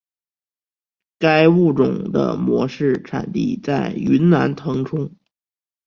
[1.19, 5.15] 该物种的模式产地在云南腾冲。